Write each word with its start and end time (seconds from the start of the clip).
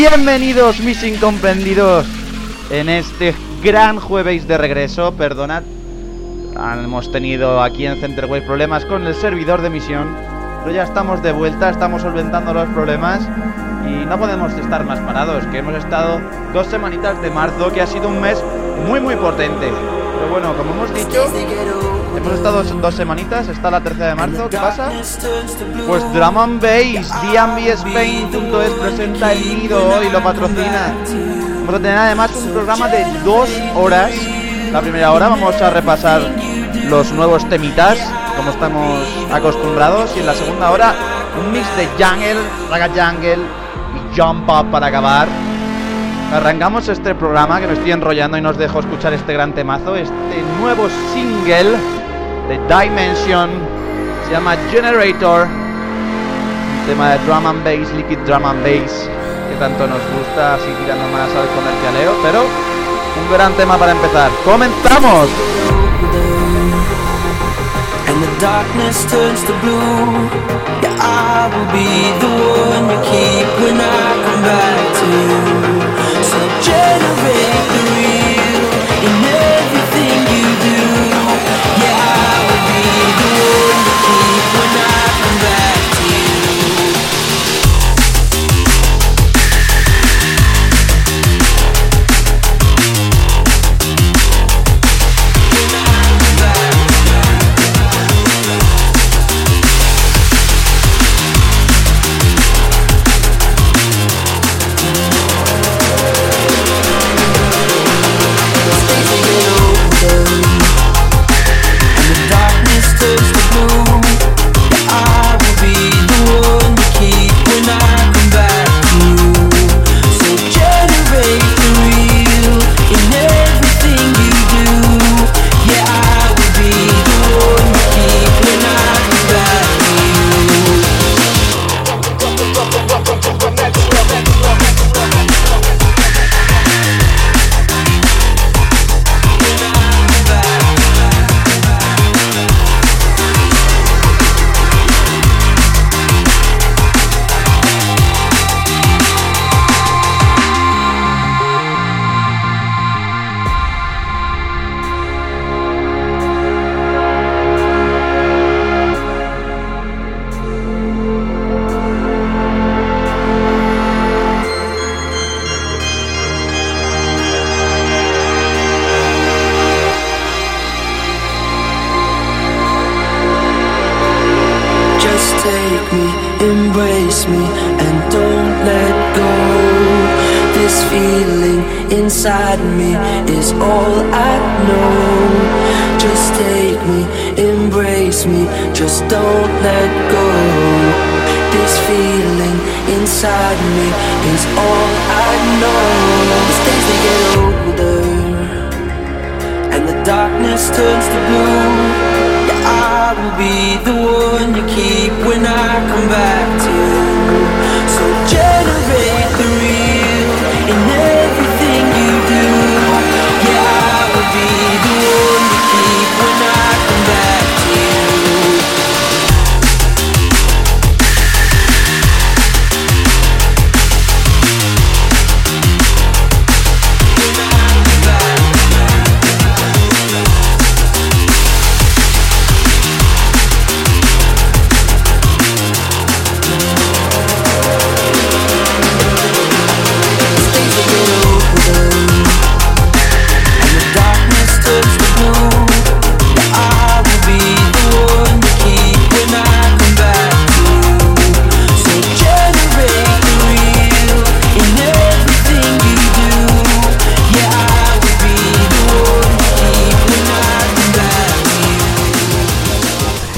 Bienvenidos 0.00 0.80
mis 0.80 1.02
incomprendidos 1.02 2.06
en 2.70 2.88
este 2.88 3.34
gran 3.62 4.00
jueves 4.00 4.48
de 4.48 4.56
regreso, 4.56 5.12
perdonad, 5.12 5.62
hemos 6.82 7.12
tenido 7.12 7.62
aquí 7.62 7.84
en 7.84 8.00
Centerwave 8.00 8.40
problemas 8.40 8.86
con 8.86 9.06
el 9.06 9.14
servidor 9.14 9.60
de 9.60 9.66
emisión, 9.66 10.16
pero 10.64 10.74
ya 10.74 10.84
estamos 10.84 11.22
de 11.22 11.32
vuelta, 11.32 11.68
estamos 11.68 12.00
solventando 12.00 12.54
los 12.54 12.66
problemas 12.70 13.28
y 13.86 14.06
no 14.06 14.18
podemos 14.18 14.54
estar 14.54 14.86
más 14.86 15.00
parados, 15.00 15.44
que 15.48 15.58
hemos 15.58 15.74
estado 15.74 16.18
dos 16.54 16.66
semanitas 16.68 17.20
de 17.20 17.30
marzo, 17.30 17.70
que 17.70 17.82
ha 17.82 17.86
sido 17.86 18.08
un 18.08 18.22
mes 18.22 18.42
muy 18.88 19.00
muy 19.00 19.16
potente. 19.16 19.70
Pero 19.70 20.30
bueno, 20.30 20.56
como 20.56 20.72
hemos 20.72 20.94
dicho, 20.94 21.26
hemos 22.20 22.34
estado 22.34 22.62
dos 22.62 22.94
semanitas, 22.94 23.48
está 23.48 23.70
la 23.70 23.80
tercera 23.80 24.08
de 24.08 24.14
marzo, 24.14 24.48
¿qué 24.48 24.56
pasa? 24.56 24.90
Pues 25.86 26.12
Drum 26.12 26.38
and 26.38 26.60
Bass, 26.60 27.10
DMVSpain.es 27.22 28.70
presenta 28.80 29.32
el 29.32 29.40
nido 29.40 30.02
y 30.02 30.10
lo 30.10 30.22
patrocina. 30.22 30.94
Vamos 31.60 31.74
a 31.74 31.78
tener 31.78 31.98
además 31.98 32.30
un 32.36 32.52
programa 32.52 32.88
de 32.88 33.04
dos 33.24 33.48
horas. 33.74 34.12
La 34.72 34.80
primera 34.80 35.12
hora 35.12 35.28
vamos 35.28 35.60
a 35.60 35.70
repasar 35.70 36.22
los 36.88 37.12
nuevos 37.12 37.48
temitas, 37.48 37.98
como 38.36 38.50
estamos 38.50 39.06
acostumbrados. 39.32 40.10
Y 40.16 40.20
en 40.20 40.26
la 40.26 40.34
segunda 40.34 40.70
hora, 40.70 40.94
un 41.38 41.52
mix 41.52 41.66
de 41.76 41.86
jungle, 41.98 42.40
raga 42.70 42.88
jungle 42.88 43.38
y 43.94 44.20
jump 44.20 44.48
up 44.48 44.70
para 44.70 44.86
acabar. 44.88 45.28
Arrancamos 46.32 46.88
este 46.88 47.14
programa 47.14 47.60
que 47.60 47.66
me 47.66 47.72
estoy 47.72 47.90
enrollando 47.90 48.36
y 48.36 48.40
nos 48.40 48.56
dejo 48.56 48.80
escuchar 48.80 49.12
este 49.12 49.32
gran 49.32 49.52
temazo, 49.52 49.96
este 49.96 50.42
nuevo 50.60 50.88
single 51.12 51.76
de 52.50 52.58
Dimension, 52.66 53.48
se 54.26 54.32
llama 54.32 54.56
Generator, 54.72 55.46
un 55.46 56.86
tema 56.88 57.10
de 57.10 57.18
drum 57.24 57.46
and 57.46 57.62
bass, 57.62 57.92
liquid 57.94 58.18
drum 58.26 58.44
and 58.44 58.60
bass, 58.64 59.08
que 59.48 59.54
tanto 59.60 59.86
nos 59.86 60.00
gusta, 60.18 60.54
así 60.54 60.66
tirando 60.82 61.06
más 61.16 61.30
al 61.30 61.46
comercialeo, 61.54 62.12
pero 62.24 62.42
un 62.42 63.32
gran 63.32 63.52
tema 63.52 63.78
para 63.78 63.92
empezar. 63.92 64.30
¡Comenzamos! 64.44 65.28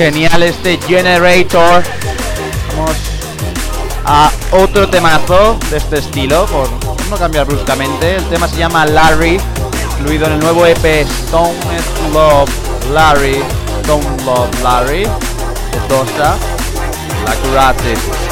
Genial 0.03 0.43
este 0.43 0.79
Generator. 0.79 1.85
Vamos 2.77 2.97
a 4.05 4.33
otro 4.51 4.89
temazo 4.91 5.57
de 5.71 5.77
este 5.77 6.01
estilo, 6.01 6.45
por 6.47 6.69
no 7.09 7.17
cambiar 7.17 7.47
bruscamente. 7.47 8.17
El 8.17 8.25
tema 8.25 8.49
se 8.49 8.57
llama 8.57 8.85
Larry, 8.85 9.39
incluido 10.01 10.27
en 10.27 10.33
el 10.33 10.39
nuevo 10.41 10.67
EP 10.67 10.85
Stone 10.85 11.55
Love 12.13 12.51
Larry, 12.91 13.45
Stone 13.83 14.25
Love 14.25 14.63
Larry, 14.65 15.05
de 15.05 15.89
Dosa, 15.89 16.37
La 17.25 17.35
Curate. 17.37 18.32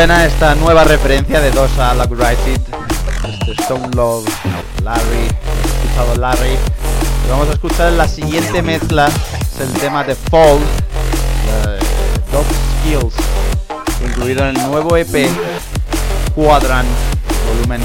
Esta 0.00 0.54
nueva 0.54 0.84
referencia 0.84 1.42
de 1.42 1.50
dos 1.50 1.70
a 1.78 1.92
It, 1.92 2.62
este 3.28 3.52
Stone 3.62 3.90
Love, 3.94 4.26
Larry, 4.82 5.28
escuchado 5.74 6.14
Larry. 6.16 6.56
Vamos 7.28 7.48
a 7.50 7.52
escuchar 7.52 7.92
la 7.92 8.08
siguiente 8.08 8.62
mezcla, 8.62 9.08
es 9.08 9.60
el 9.60 9.70
tema 9.74 10.02
de 10.02 10.14
Fall, 10.14 10.58
Dog 12.32 12.46
Skills, 12.80 13.14
incluido 14.02 14.48
en 14.48 14.56
el 14.56 14.70
nuevo 14.70 14.96
EP 14.96 15.28
Quadrant 16.34 16.88
Volumen 17.46 17.82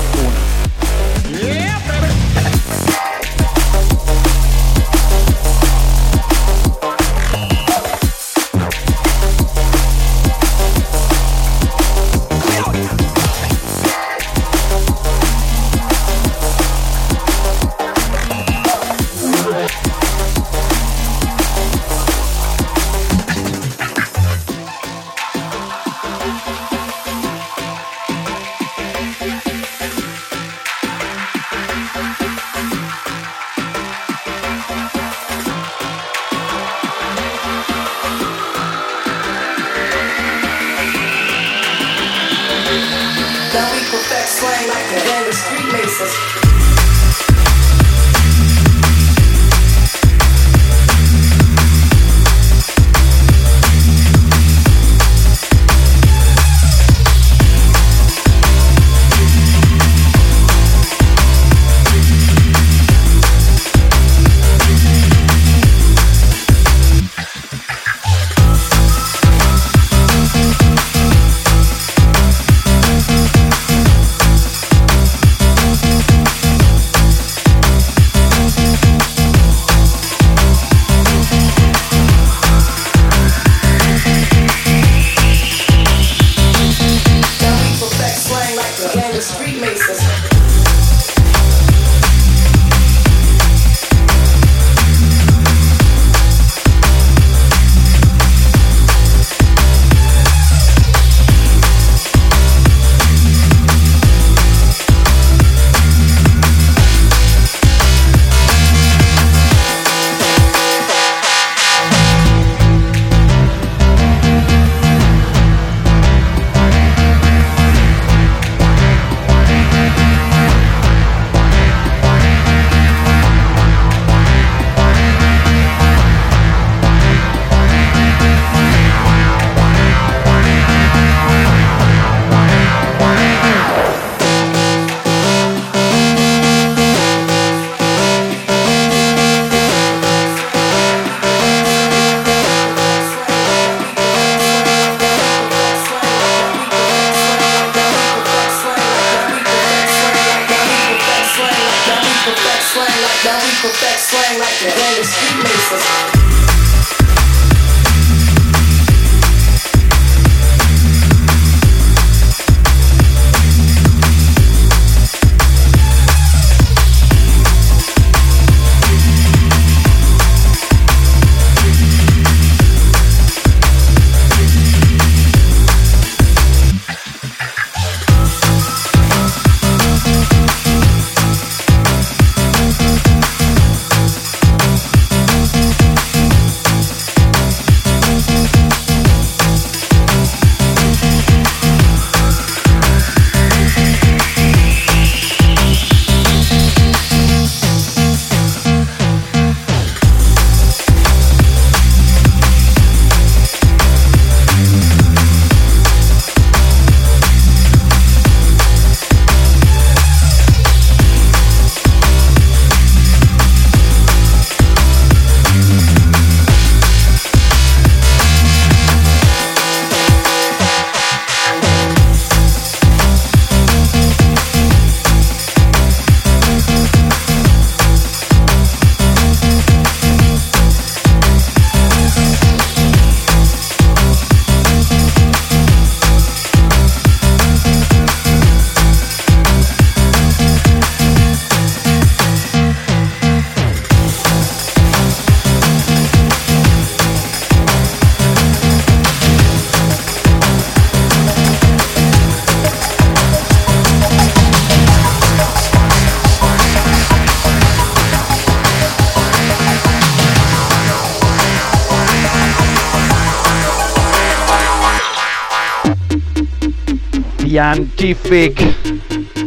Scientific 267.56 268.60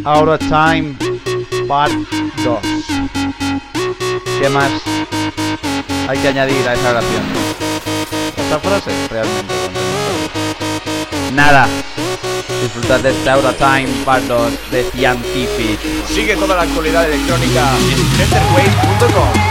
Out 0.07 0.29
of 0.29 0.41
Time 0.49 0.97
Part 1.69 1.93
2. 2.43 2.59
¿Qué 4.41 4.49
más 4.49 4.71
hay 6.09 6.17
que 6.17 6.29
añadir 6.29 6.67
a 6.67 6.73
esa 6.73 6.89
oración? 6.89 7.23
Esta 8.35 8.59
frase 8.61 8.93
realmente. 9.11 9.55
Nada. 11.35 11.69
Disfrutad 12.63 13.01
de 13.01 13.11
este 13.11 13.29
Out 13.29 13.45
of 13.45 13.59
Time 13.59 13.89
Part 14.07 14.25
2 14.25 14.53
de 14.71 14.85
Scientific. 14.85 15.79
Sigue 16.09 16.35
toda 16.37 16.57
la 16.57 16.63
actualidad 16.63 17.05
electrónica 17.05 17.77
en 17.77 17.99
centerwave.com. 18.17 19.48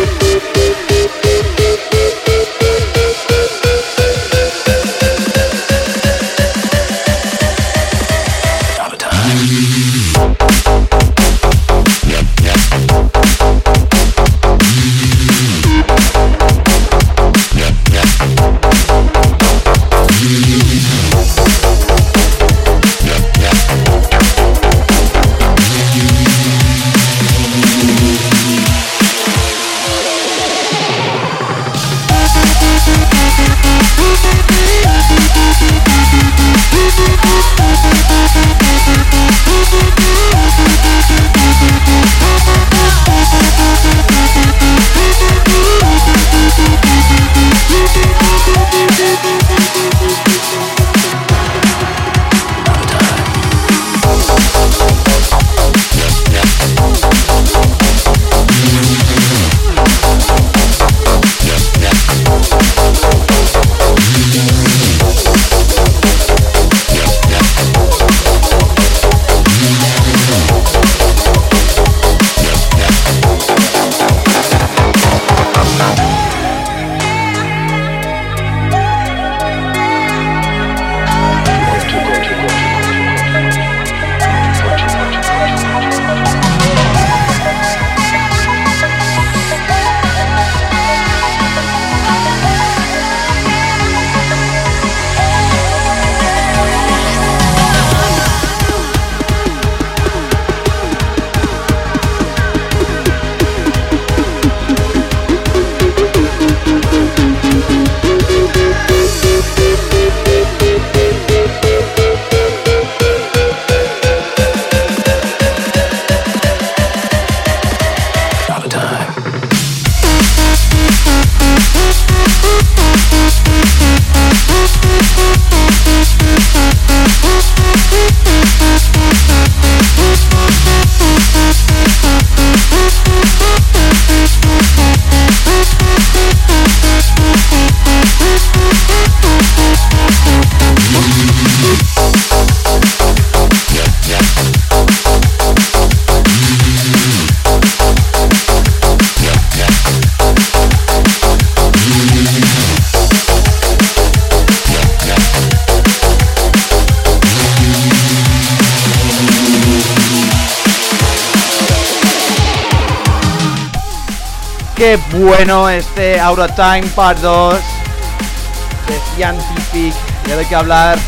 Qué 164.78 165.00
bueno 165.12 165.68
este 165.70 166.20
Out 166.20 166.38
of 166.38 166.52
Time 166.56 166.84
Part 166.96 167.18
2 167.18 167.56
de 167.56 169.00
Scientific. 169.16 169.96
Y 170.28 170.30
ahora 170.30 170.42
hay 170.42 170.46
que 170.46 170.56
hablar 170.56 171.00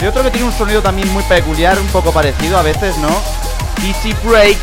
de 0.00 0.08
otro 0.08 0.22
que 0.22 0.30
tiene 0.30 0.46
un 0.46 0.52
sonido 0.54 0.80
también 0.80 1.12
muy 1.12 1.22
peculiar, 1.24 1.78
un 1.78 1.88
poco 1.88 2.10
parecido 2.10 2.56
a 2.56 2.62
veces, 2.62 2.96
¿no? 2.96 3.10
DC 3.82 4.16
Breaks. 4.24 4.58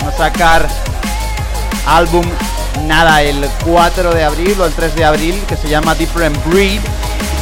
Vamos 0.00 0.14
a 0.14 0.18
sacar 0.18 0.68
álbum, 1.86 2.26
nada, 2.82 3.22
el 3.22 3.48
4 3.64 4.12
de 4.12 4.24
abril 4.24 4.60
o 4.60 4.66
el 4.66 4.74
3 4.74 4.94
de 4.94 5.04
abril, 5.06 5.42
que 5.48 5.56
se 5.56 5.70
llama 5.70 5.94
Different 5.94 6.36
Breed. 6.44 6.82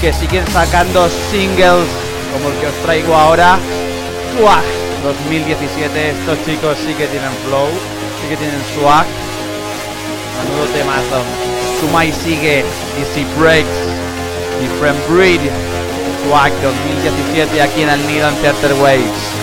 Que 0.01 0.13
siguen 0.13 0.47
sacando 0.53 1.09
singles 1.33 1.89
como 2.33 2.49
el 2.49 2.61
que 2.61 2.69
os 2.69 2.83
traigo 2.85 3.13
ahora. 3.17 3.59
Swag 4.39 4.63
2017. 5.03 6.11
Estos 6.11 6.39
chicos 6.47 6.77
sí 6.87 6.95
que 6.95 7.09
tienen 7.09 7.33
flow, 7.45 7.67
sí 8.23 8.29
que 8.29 8.37
tienen 8.37 8.63
swag. 8.79 9.05
Menudo 10.45 10.67
temazo. 10.73 11.23
Suma 11.81 12.05
y 12.05 12.13
sigue 12.13 12.65
DC 12.99 13.25
Breaks, 13.39 13.69
Different 14.61 14.99
Breed, 15.09 15.41
Swag 16.25 16.53
2017 16.63 17.63
aquí 17.63 17.83
en 17.83 17.89
el 17.89 18.07
Nido 18.07 18.29
en 18.29 18.35
Theater 18.37 18.75
Waves. 18.75 19.41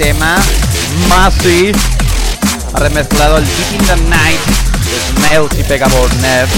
Tema. 0.00 0.38
Massive 1.10 1.72
ha 2.72 2.78
remezclado 2.78 3.36
el 3.36 3.44
Deep 3.44 3.72
in 3.80 3.86
the 3.86 3.96
Night 4.08 4.40
de 4.88 5.28
Smells 5.28 5.58
y 5.58 5.62
Pega 5.64 5.88
Borner. 5.88 6.48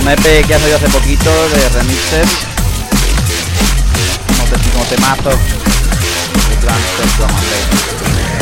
Un 0.00 0.08
EP 0.08 0.46
que 0.46 0.54
ha 0.54 0.58
salido 0.58 0.76
hace 0.76 0.88
poquito 0.88 1.30
de 1.48 1.68
remixes. 1.70 2.28
Como, 4.28 4.44
te- 4.44 4.70
como 4.70 4.84
temazo 4.84 5.30
de 5.30 6.56
Transfer 6.60 7.08
Drum. 7.18 8.38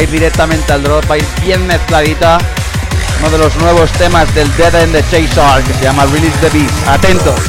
Ir 0.00 0.10
directamente 0.10 0.72
al 0.72 0.82
drop, 0.82 1.08
va 1.10 1.14
a 1.14 1.18
ir 1.18 1.26
bien 1.42 1.66
mezcladita. 1.66 2.38
Uno 3.20 3.30
de 3.30 3.38
los 3.38 3.56
nuevos 3.56 3.90
temas 3.92 4.32
del 4.34 4.54
Dead 4.56 4.74
End 4.74 4.92
de 4.92 5.02
Chaser 5.10 5.62
que 5.64 5.72
se 5.74 5.84
llama 5.84 6.04
Release 6.06 6.36
the 6.40 6.50
Beast. 6.50 6.88
Atentos. 6.88 7.40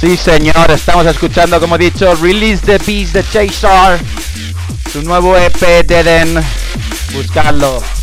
Sí, 0.00 0.16
señor, 0.16 0.70
estamos 0.70 1.04
escuchando, 1.04 1.60
como 1.60 1.76
he 1.76 1.78
dicho, 1.78 2.14
Release 2.22 2.64
the 2.64 2.78
Beast 2.78 3.12
de 3.12 3.22
Chaser. 3.22 4.00
Su 4.90 5.02
nuevo 5.02 5.36
EP 5.36 5.84
Dead 5.86 6.06
End. 6.06 6.42
Buscarlo. 7.12 7.99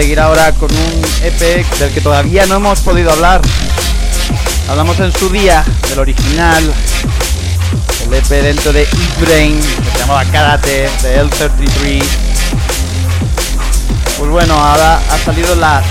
Seguir 0.00 0.18
ahora 0.18 0.50
con 0.52 0.70
un 0.70 1.02
EP 1.22 1.62
del 1.78 1.92
que 1.92 2.00
todavía 2.00 2.46
no 2.46 2.54
hemos 2.54 2.80
podido 2.80 3.10
hablar. 3.10 3.42
Hablamos 4.70 4.98
en 4.98 5.12
su 5.12 5.28
día 5.28 5.62
del 5.90 5.98
original, 5.98 6.64
el 8.06 8.14
EP 8.14 8.28
dentro 8.28 8.72
de 8.72 8.84
Eat 8.84 9.20
Brain, 9.20 9.60
que 9.60 9.90
se 9.90 9.98
llamaba 9.98 10.24
Karate, 10.24 10.88
de 11.02 11.22
L33. 11.22 12.02
Pues 14.16 14.30
bueno, 14.30 14.54
ahora 14.54 15.02
ha 15.10 15.18
salido 15.18 15.54
la 15.56 15.82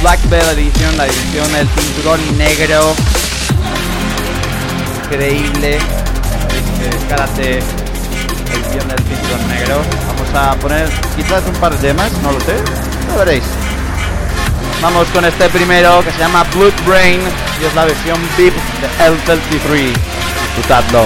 Black 0.00 0.26
Belt 0.30 0.56
edición, 0.56 0.96
la 0.96 1.06
edición 1.06 1.52
del 1.52 1.68
cinturón 1.68 2.38
negro. 2.38 2.94
Increíble. 5.04 5.76
Este 5.76 7.06
karate, 7.10 7.58
edición 7.58 8.88
del 8.88 8.98
cinturón 9.00 9.48
negro. 9.48 9.82
Vamos 10.06 10.34
a 10.34 10.58
poner 10.58 10.88
quizás 11.14 11.42
un 11.46 11.56
par 11.56 11.78
de 11.78 11.88
temas, 11.88 12.10
no 12.22 12.32
lo 12.32 12.40
sé. 12.40 12.89
Veréis. 13.18 13.44
Vamos 14.80 15.06
con 15.08 15.24
este 15.24 15.48
primero 15.50 16.02
que 16.02 16.10
se 16.10 16.18
llama 16.18 16.44
Blood 16.54 16.72
Brain 16.86 17.20
y 17.60 17.64
es 17.64 17.74
la 17.74 17.84
versión 17.84 18.18
VIP 18.36 18.54
de 18.54 18.88
L33. 19.04 19.92
Disfrutadlo. 20.56 21.04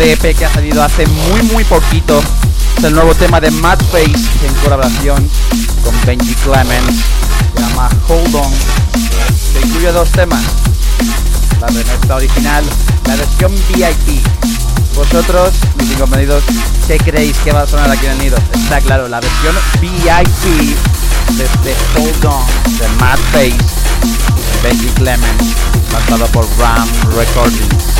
de 0.00 0.34
que 0.34 0.46
ha 0.46 0.54
salido 0.54 0.82
hace 0.82 1.06
muy 1.06 1.42
muy 1.52 1.62
poquito. 1.64 2.22
El 2.82 2.94
nuevo 2.94 3.14
tema 3.14 3.38
de 3.38 3.50
Mad 3.50 3.78
Face 3.92 4.46
en 4.46 4.54
colaboración 4.64 5.28
con 5.84 5.94
Benji 6.06 6.34
Clemens. 6.36 7.00
Se 7.54 7.60
llama 7.60 7.90
Hold 8.08 8.34
On. 8.34 8.50
Se 9.52 9.60
incluye 9.60 9.92
dos 9.92 10.08
temas. 10.10 10.40
La 12.08 12.14
original, 12.16 12.64
la 13.06 13.16
versión 13.16 13.52
VIP. 13.68 14.24
Vosotros, 14.94 15.52
mis 15.78 15.90
inconvenidos, 15.90 16.44
¿qué 16.86 16.96
creéis 16.96 17.36
que 17.44 17.52
va 17.52 17.62
a 17.62 17.66
sonar 17.66 17.90
aquí 17.90 18.06
en 18.06 18.12
el 18.12 18.18
nido? 18.20 18.38
Está 18.54 18.80
claro, 18.80 19.06
la 19.06 19.20
versión 19.20 19.54
VIP 19.82 20.76
desde 21.36 21.76
Hold 21.96 22.24
On 22.24 22.46
de 22.78 22.88
Matt 22.98 23.20
Face. 23.32 23.54
Benji 24.62 24.88
Clemens, 24.94 25.54
lanzado 25.92 26.26
por 26.28 26.48
Ram 26.58 26.88
Recordings. 27.14 27.99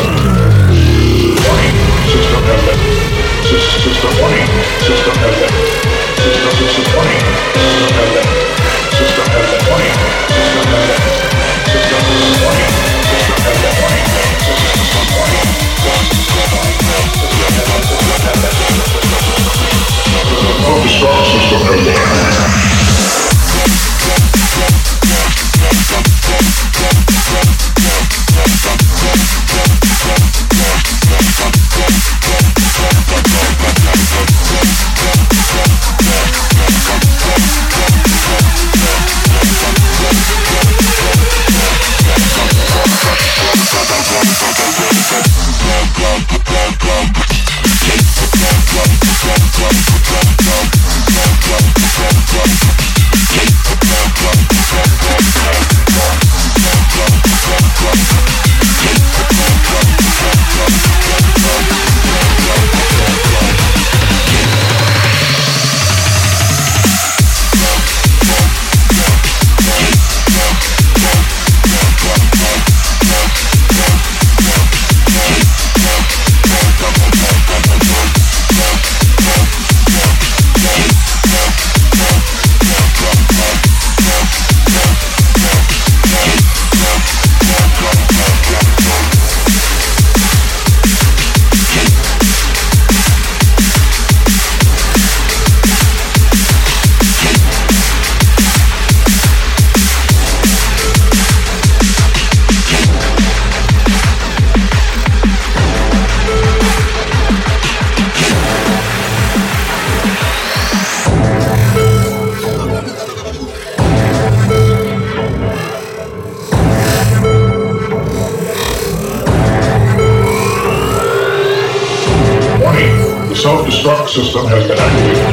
self-destruct 123.51 124.07
system 124.07 124.45
has 124.47 124.63
been 124.63 124.79
activated. 124.79 125.27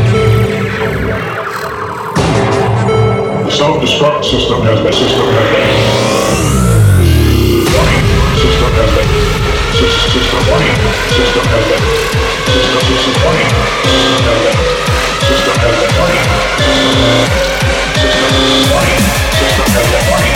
The 3.46 3.52
self-destruct 3.54 4.24
system 4.24 4.58
has 4.66 4.80
been 4.82 4.92
system 4.92 5.22
has 5.38 5.46
been. 5.54 5.70
System 8.42 8.70
has 8.74 8.90
been 8.98 9.10
sys- 9.78 10.02
system 10.10 10.42
warning. 10.50 10.74
System 11.14 11.46
has 11.46 11.62
been 11.70 11.84
system 12.58 12.82
system. 12.90 13.06
System 13.06 13.54
has 15.62 15.78
been 15.78 16.02
system 16.02 16.26
has 16.26 16.38
been. 16.42 17.46
System. 18.02 18.90
System 19.38 19.68
has 19.78 19.86
been. 19.94 20.26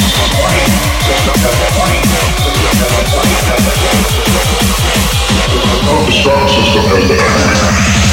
System 0.00 0.30
warning. 0.40 0.72
System 1.04 1.36
has 1.44 1.60
been. 1.60 2.40
System 2.40 2.76
has 2.80 2.96
been 4.96 5.11
how 5.84 6.04
the 6.06 6.12
star 6.12 6.48
system 6.48 6.82
has 6.88 7.08
been. 7.08 8.11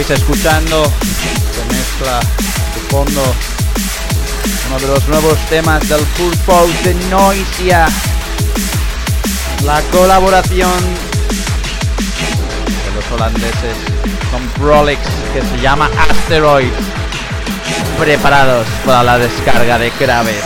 Estáis 0.00 0.20
escuchando, 0.20 0.84
se 0.84 1.74
mezcla 1.74 2.20
de 2.20 2.80
fondo 2.88 3.20
uno 4.68 4.78
de 4.78 4.86
los 4.86 5.08
nuevos 5.08 5.36
temas 5.48 5.88
del 5.88 6.00
Purpose 6.00 6.72
de 6.84 6.94
Noisia. 7.08 7.86
La 9.64 9.80
colaboración 9.90 10.70
de 12.84 12.94
los 12.94 13.12
holandeses 13.12 13.76
con 14.30 14.46
Prolix 14.62 15.00
que 15.32 15.42
se 15.42 15.60
llama 15.60 15.90
Asteroid. 16.10 16.72
Preparados 17.98 18.66
para 18.84 19.02
la 19.02 19.18
descarga 19.18 19.78
de 19.78 19.90
Graves. 19.98 20.44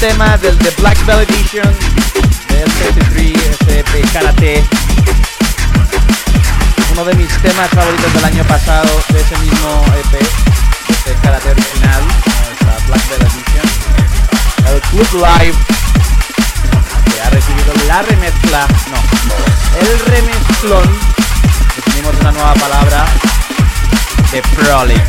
Tema 0.00 0.38
del 0.38 0.56
The 0.56 0.70
Black 0.78 1.04
Belt 1.04 1.28
Edition 1.30 1.76
del 2.48 2.64
33 2.64 3.36
SP 3.52 4.00
Karate. 4.14 4.64
Uno 6.92 7.04
de 7.04 7.14
mis 7.16 7.28
temas 7.42 7.68
favoritos 7.68 8.10
del 8.14 8.24
año 8.24 8.42
pasado 8.44 8.88
de 9.10 9.20
ese 9.20 9.36
mismo 9.36 9.84
EP, 10.00 10.20
de 11.04 11.14
Karate 11.22 11.50
original, 11.50 12.02
esta 12.50 12.86
Black 12.86 13.08
Belt 13.10 13.22
Edition. 13.24 14.74
El 14.74 14.80
Club 14.88 15.22
Live 15.22 15.58
que 17.04 17.20
ha 17.20 17.28
recibido 17.28 17.74
la 17.86 18.00
remezcla, 18.00 18.66
no, 18.90 19.86
el 19.86 19.98
remezclón, 19.98 20.98
definimos 21.76 22.14
una 22.20 22.32
nueva 22.32 22.54
palabra, 22.54 23.04
de 24.32 24.40
Prolix. 24.56 24.99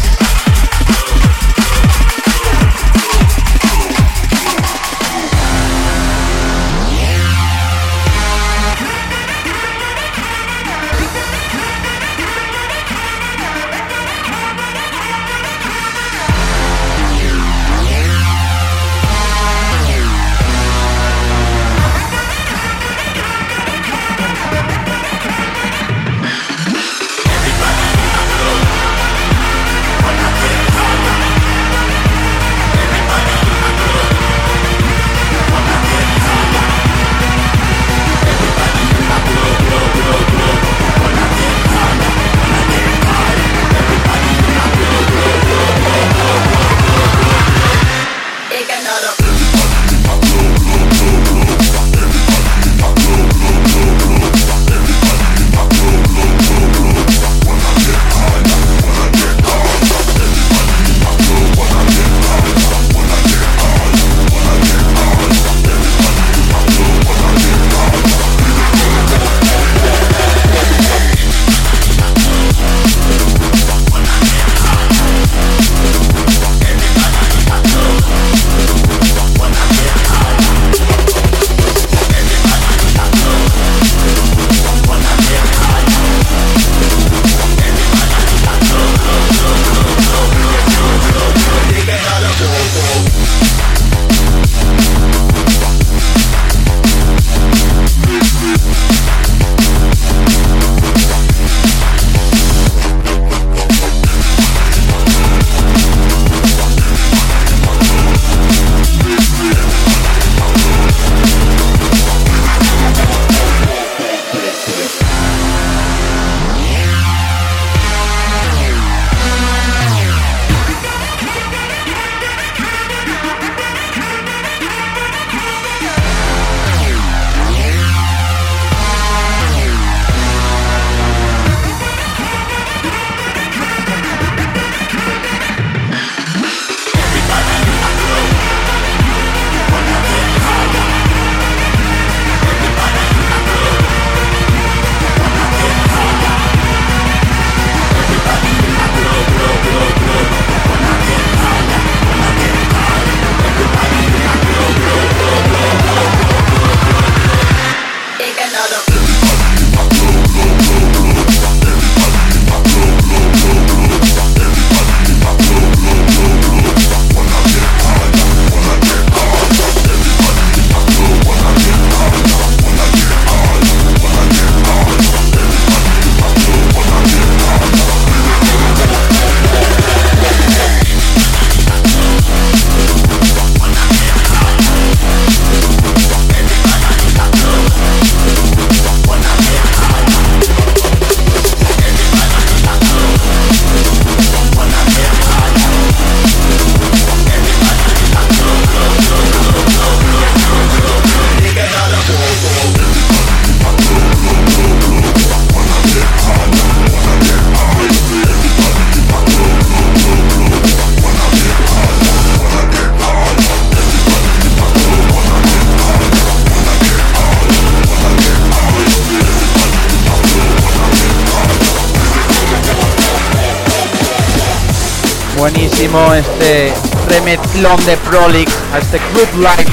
Remezclón 227.62 227.86
de 227.86 227.98
Prolix 227.98 228.52
a 228.74 228.80
este 228.80 229.00
Group 229.14 229.30
Life. 229.38 229.72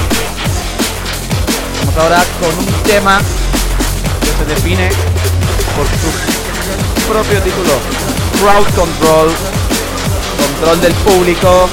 Vamos 1.80 1.96
ahora 1.96 2.24
con 2.40 2.58
un 2.58 2.82
tema 2.82 3.20
que 4.20 4.26
se 4.26 4.44
define 4.54 4.90
por 5.76 5.86
su 5.86 7.10
propio 7.10 7.40
título, 7.40 7.72
Crowd 8.40 8.66
Control, 8.74 9.30
control 10.38 10.80
del 10.80 10.92
público, 10.94 11.68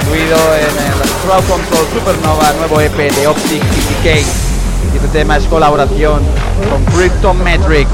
incluido 0.00 0.36
en 0.56 0.76
el 0.86 0.92
Crowd 1.24 1.44
Control 1.48 1.86
Supernova, 1.92 2.52
nuevo 2.54 2.80
EP 2.80 2.96
de 2.96 3.26
Optic 3.26 3.62
TTK. 3.62 4.06
Y 4.92 4.96
este 4.96 5.08
tema 5.08 5.36
es 5.36 5.44
colaboración 5.44 6.22
con 6.70 6.84
Cryptometric. 6.94 7.88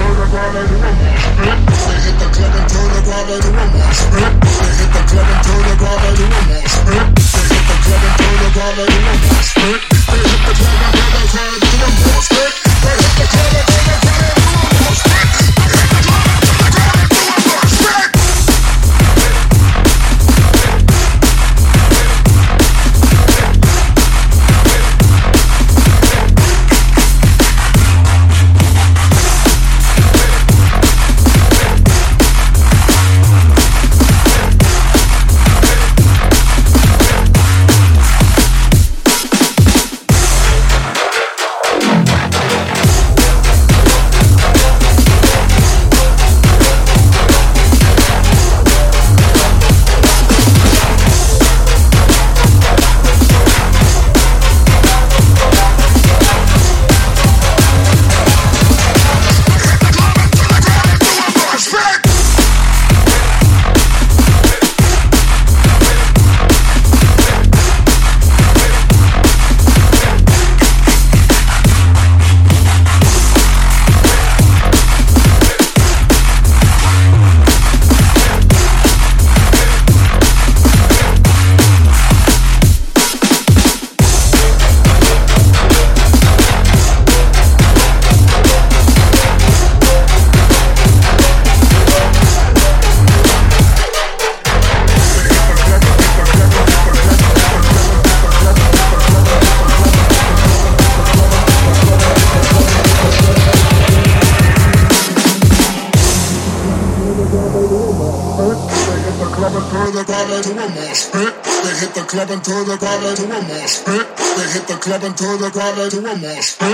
They 114.98 115.08
hit 115.08 115.16
the 115.16 115.16
club 115.16 115.38
until 115.38 115.38
the 115.38 115.50
crowd 115.50 115.90
to 115.90 115.98
a 115.98 116.16
mosh 116.16 116.65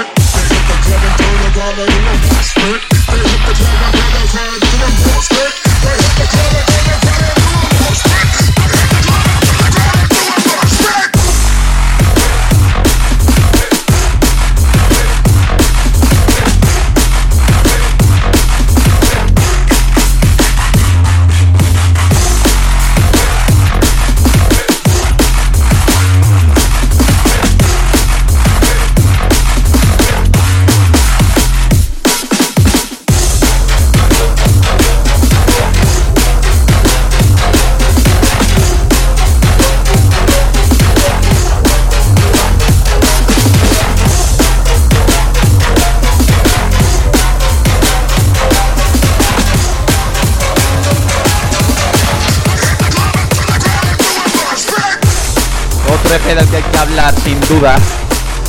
duda. 57.62 57.76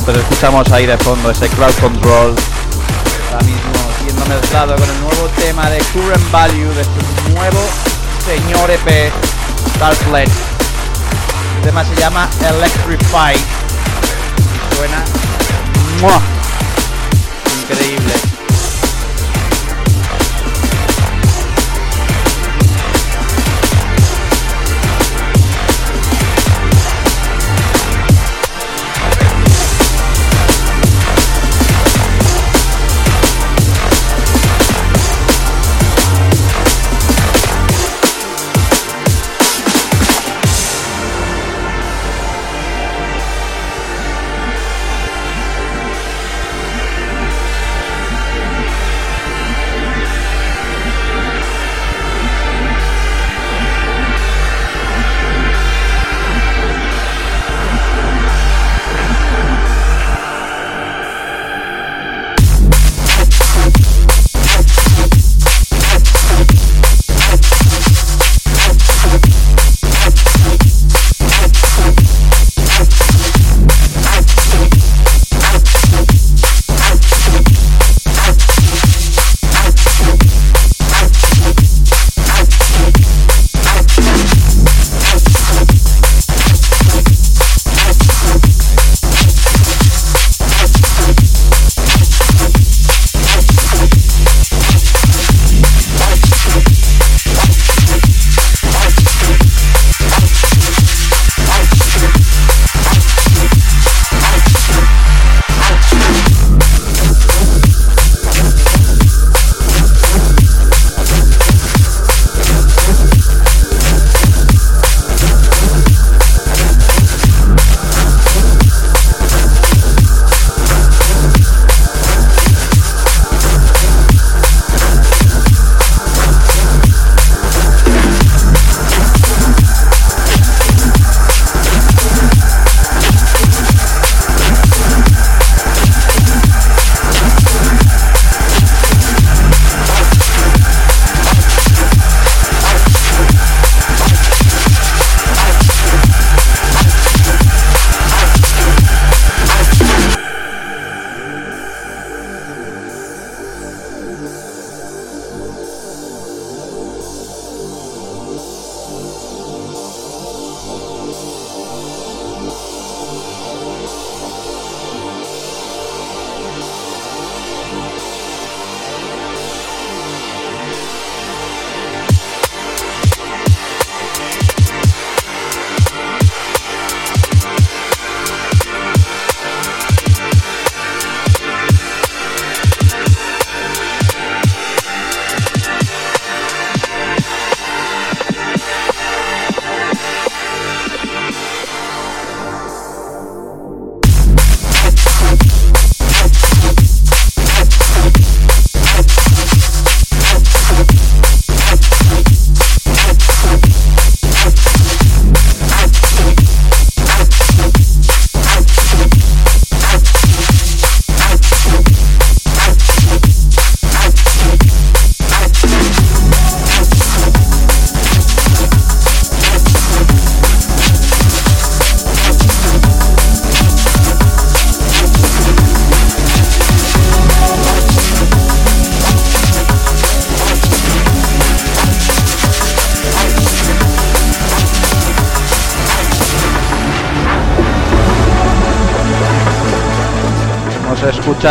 Pero 0.06 0.20
escuchamos 0.20 0.70
ahí 0.72 0.86
de 0.86 0.98
fondo 0.98 1.30
ese 1.30 1.48
crowd 1.50 1.74
control. 1.80 2.34
Ahora 3.32 3.44
mismo 3.44 3.72
siendo 4.02 4.26
mezclado 4.26 4.74
con 4.74 4.90
el 4.90 5.00
nuevo 5.00 5.28
tema 5.40 5.70
de 5.70 5.78
Current 5.92 6.30
Value 6.30 6.74
de 6.74 6.82
este 6.82 7.30
nuevo 7.32 7.60
señor 8.24 8.70
EP 8.70 9.12
Starfleet. 9.76 10.28
El 11.56 11.62
tema 11.62 11.84
se 11.84 11.94
llama 11.96 12.28
Electrify. 12.40 13.36
Suena. 14.76 16.33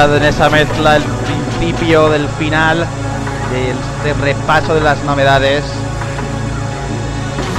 Escuchado 0.04 0.18
en 0.18 0.24
esa 0.24 0.50
mezcla 0.50 0.98
el 0.98 1.04
principio 1.04 2.10
del 2.10 2.28
final, 2.28 2.78
del 3.52 3.78
este 3.78 4.14
repaso 4.22 4.76
de 4.76 4.82
las 4.82 5.02
novedades. 5.04 5.64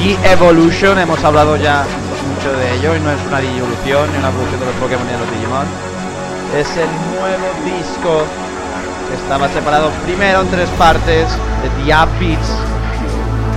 Y 0.01 0.17
Evolution, 0.29 0.99
hemos 0.99 1.23
hablado 1.25 1.57
ya 1.57 1.85
mucho 2.29 2.53
de 2.59 2.75
ello, 2.77 2.97
y 2.97 3.01
no 3.01 3.11
es 3.11 3.19
una 3.29 3.41
evolución 3.41 4.13
ni 4.13 4.19
una 4.19 4.29
evolución 4.29 4.61
de 4.61 4.67
los 4.67 4.75
Pokémon 4.75 5.07
ni 5.07 5.13
de 5.13 5.19
los 5.19 5.31
Digimon. 5.31 5.67
Es 6.59 6.69
el 6.77 6.91
nuevo 7.17 7.49
disco 7.65 8.25
que 9.09 9.15
estaba 9.23 9.49
separado 9.49 9.91
primero 10.05 10.43
en 10.43 10.49
tres 10.49 10.69
partes 10.77 11.29
de 11.63 11.85
The 11.85 11.95
Upbeats 11.95 12.51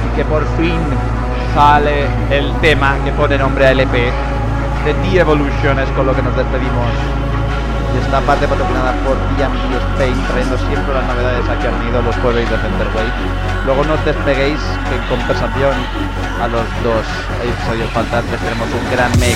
y 0.06 0.16
que 0.16 0.24
por 0.26 0.46
fin 0.56 0.80
sale 1.54 2.06
el 2.30 2.54
tema 2.62 2.96
que 3.04 3.12
pone 3.12 3.38
nombre 3.38 3.68
a 3.68 3.72
LP 3.72 4.12
de 4.86 4.94
The 4.94 5.20
Evolution, 5.20 5.80
es 5.80 5.90
con 5.90 6.06
lo 6.06 6.16
que 6.16 6.22
nos 6.22 6.36
despedimos. 6.38 7.17
Esta 8.08 8.22
parte 8.22 8.48
patrocinada 8.48 8.94
por 9.04 9.18
DMG 9.36 9.76
Spain, 9.92 10.16
trayendo 10.32 10.58
siempre 10.58 10.94
las 10.94 11.04
novedades 11.08 11.44
aquí 11.50 11.68
han 11.68 11.76
ido 11.90 12.02
los 12.02 12.16
jueves 12.16 12.50
de 12.50 12.56
Centerway. 12.56 13.06
Luego 13.66 13.84
no 13.84 13.96
os 13.96 14.06
despeguéis, 14.06 14.62
que 14.88 14.96
en 14.96 15.04
compensación 15.10 15.76
a 16.42 16.48
los 16.48 16.64
dos 16.88 17.04
episodios 17.44 17.92
faltantes 17.92 18.40
tenemos 18.40 18.70
un 18.72 18.90
gran 18.96 19.12
mix. 19.20 19.36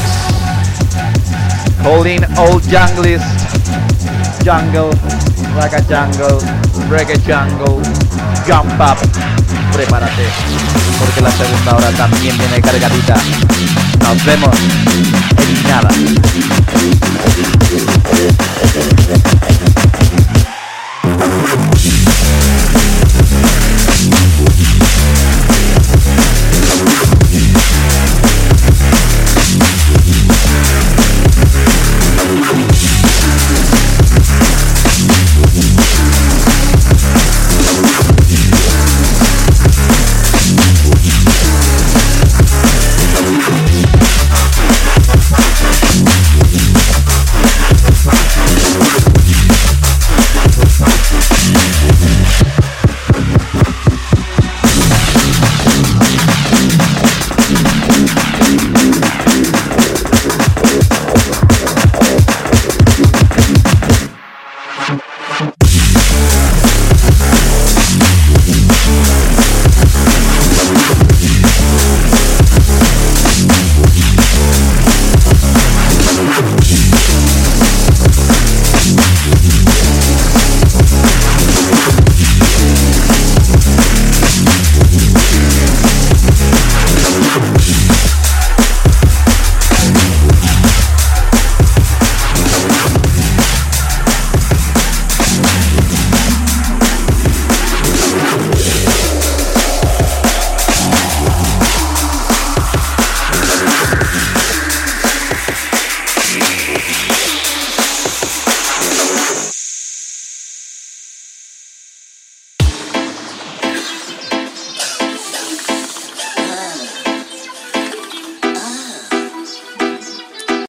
Holding 1.83 2.23
Old 2.39 2.63
Junglist, 2.71 3.27
Jungle, 4.47 4.95
Raga 5.59 5.83
Jungle, 5.83 6.39
Reggae 6.89 7.19
Jungle, 7.27 7.83
Jump 8.47 8.79
Up. 8.79 8.95
Prepárate, 9.73 10.31
porque 10.97 11.19
la 11.19 11.31
segunda 11.31 11.75
hora 11.75 11.91
también 11.97 12.37
viene 12.37 12.61
cargadita. 12.61 13.15
Nos 13.99 14.23
vemos 14.23 14.55
en 14.55 15.63
nada. 15.67 15.89
Gracias. 18.81 19.50